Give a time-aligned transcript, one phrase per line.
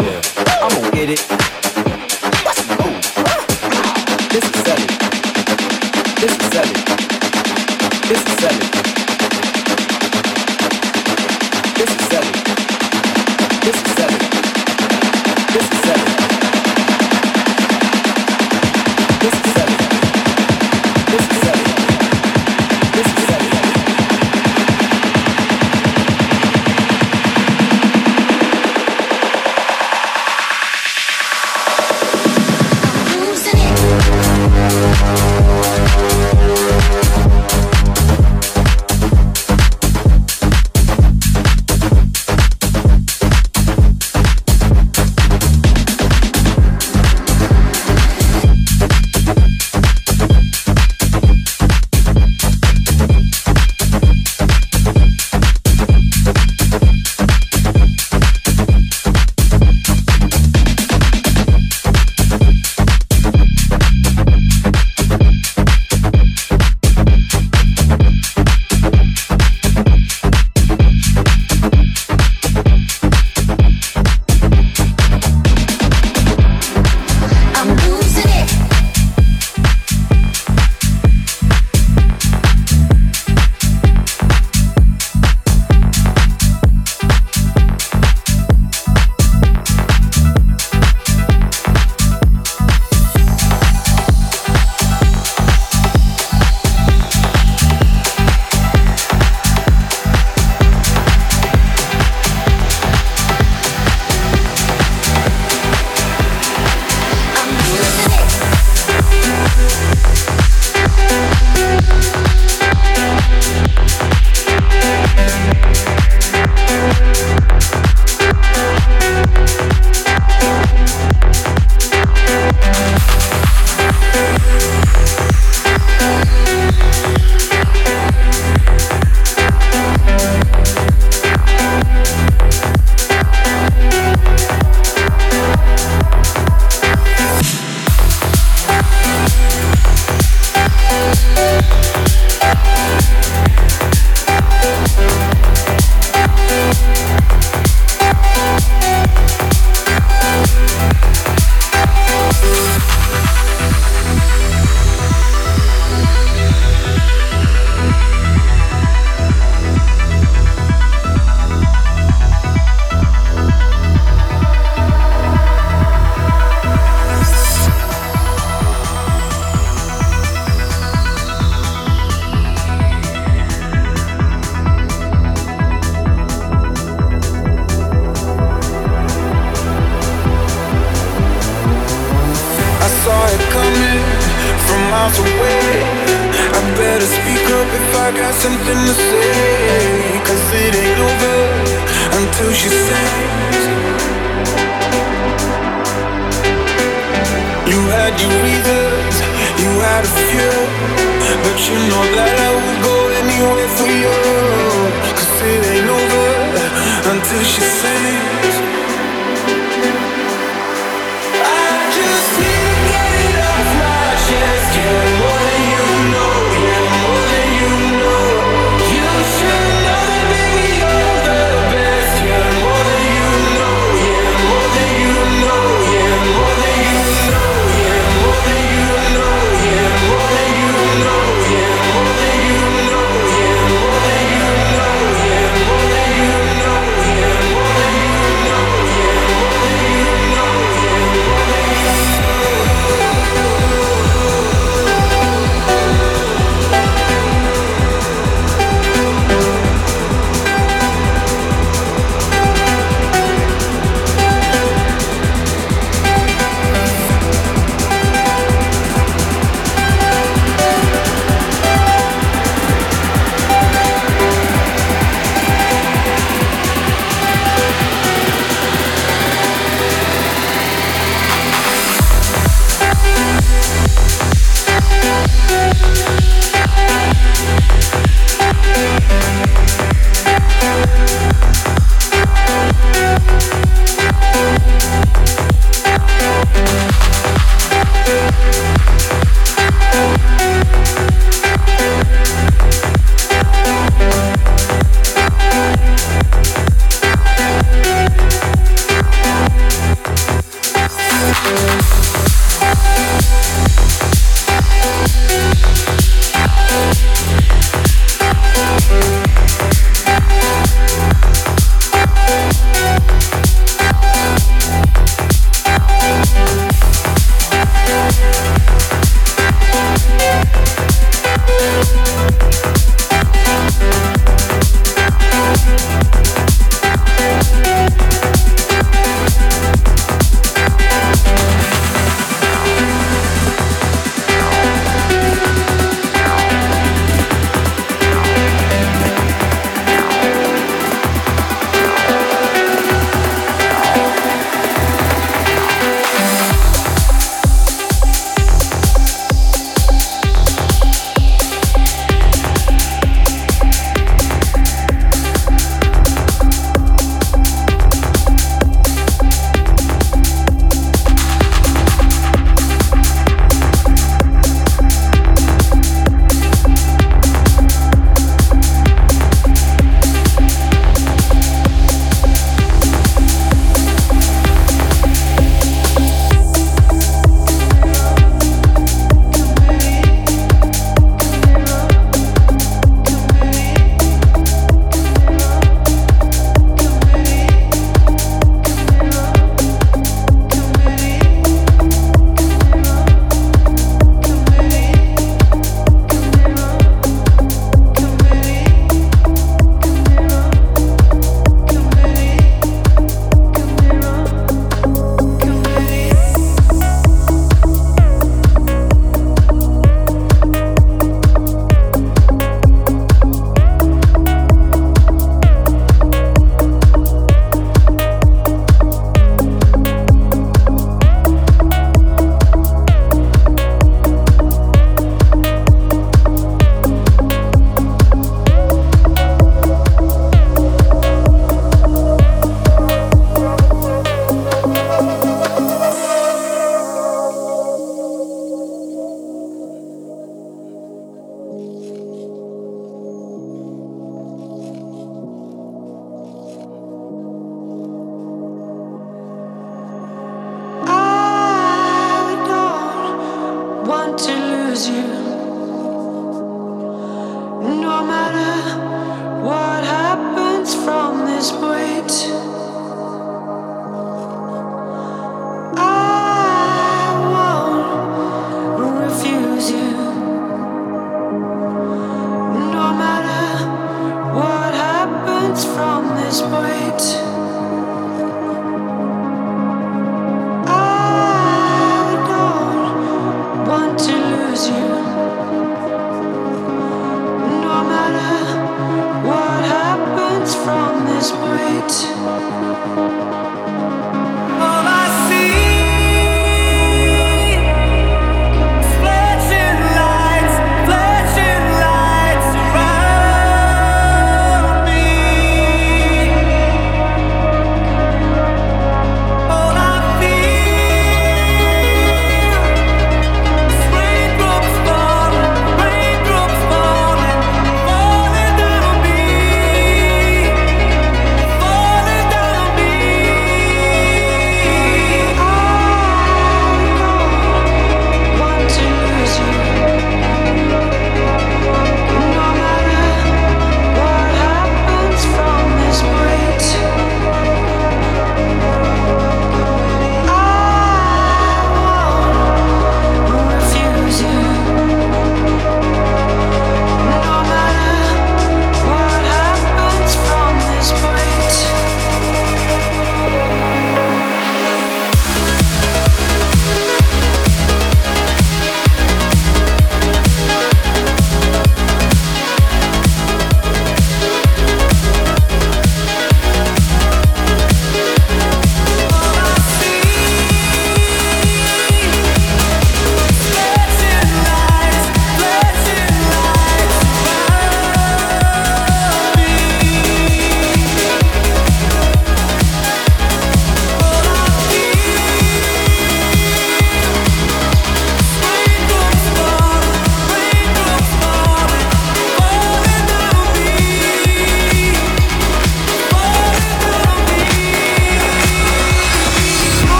[0.00, 0.20] I'ma,
[0.62, 1.67] I'ma get it.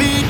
[0.00, 0.29] Breaking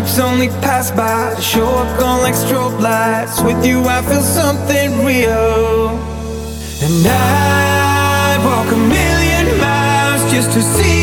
[0.00, 3.42] Friendships only pass by, to show up gone like strobe lights.
[3.42, 5.90] With you, I feel something real.
[6.80, 10.99] And I walk a million miles just to see.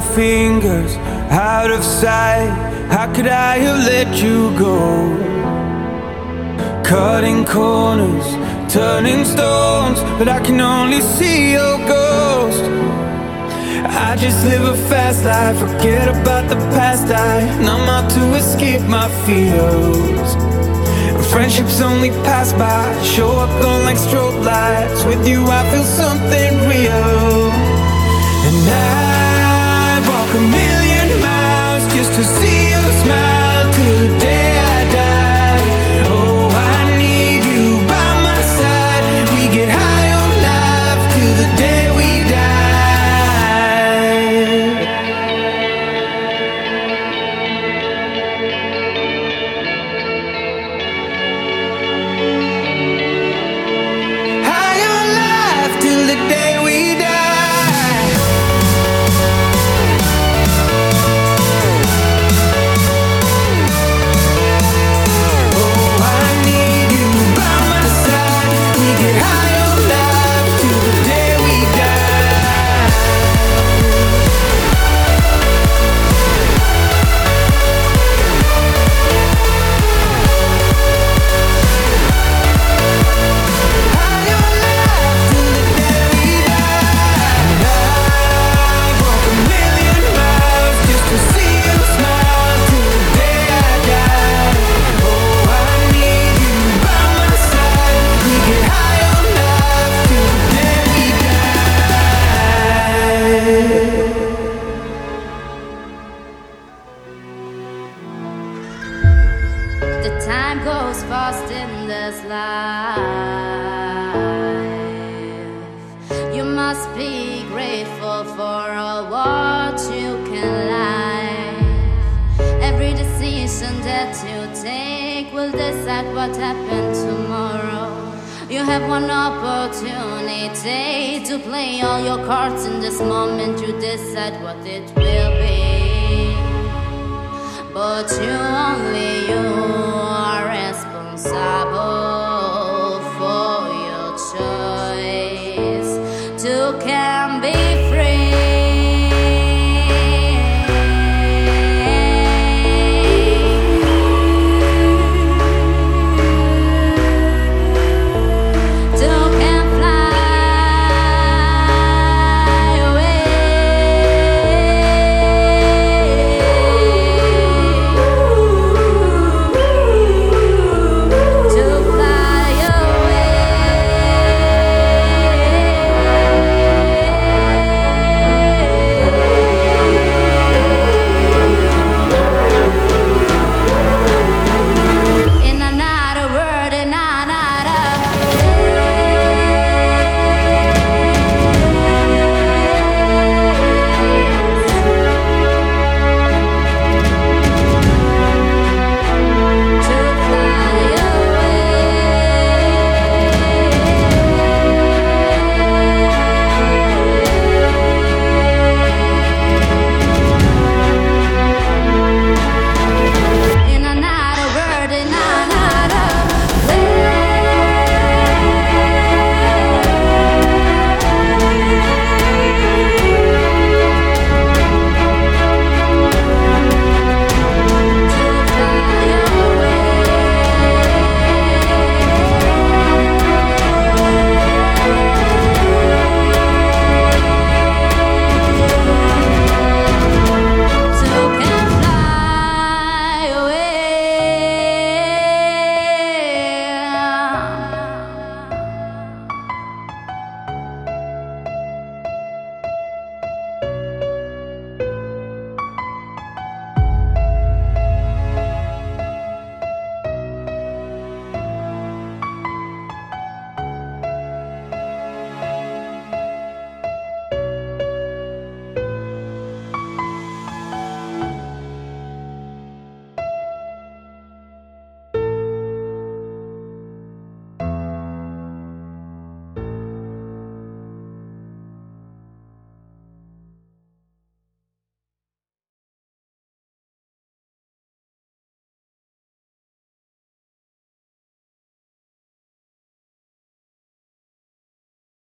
[0.00, 0.96] fingers
[1.30, 2.50] out of sight.
[2.90, 5.16] How could I have let you go?
[6.84, 8.26] Cutting corners,
[8.72, 12.64] turning stones, but I can only see your ghost.
[13.86, 17.06] I just live a fast life, forget about the past.
[17.06, 20.30] I numb out to escape my fears.
[21.30, 25.04] Friendships only pass by, show up on like strobe lights.
[25.04, 27.50] With you, I feel something real.
[28.46, 29.09] And I
[32.20, 32.59] to see